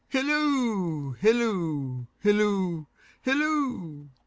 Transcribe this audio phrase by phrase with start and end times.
[0.11, 2.87] Hilloo, hilloo, hilloo,
[3.23, 4.09] hilloo!